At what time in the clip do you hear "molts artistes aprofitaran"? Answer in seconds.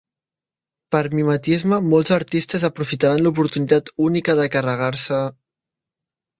1.91-3.23